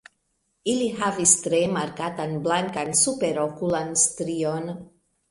[0.71, 4.73] Ili havas tre markatan blankan superokulan strion.